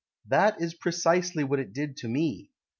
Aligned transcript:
That 0.27 0.59
is 0.59 0.73
precisely 0.73 1.43
what 1.43 1.59
it 1.59 1.73
did 1.73 1.95
to 1.97 2.07
me. 2.07 2.49